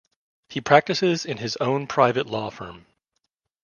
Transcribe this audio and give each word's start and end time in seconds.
He 0.49 0.61
practices 0.61 1.27
in 1.27 1.37
his 1.37 1.55
own 1.57 1.85
private 1.85 2.25
law 2.25 2.49
firm. 2.49 2.87